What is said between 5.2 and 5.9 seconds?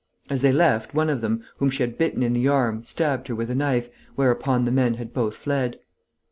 fled.